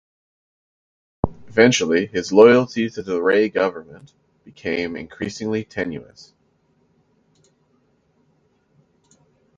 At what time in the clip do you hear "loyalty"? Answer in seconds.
2.33-2.89